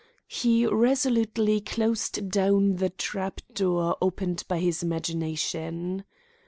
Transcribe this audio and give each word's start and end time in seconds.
He 0.27 0.65
resolutely 0.65 1.61
closed 1.61 2.31
down 2.31 2.77
the 2.77 2.89
trap 2.89 3.39
door 3.53 3.97
opened 4.01 4.43
by 4.47 4.57
his 4.57 4.81
imagination. 4.81 6.05